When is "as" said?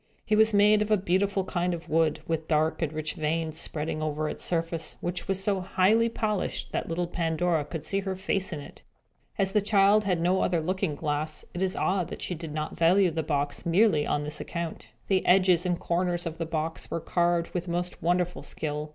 9.37-9.51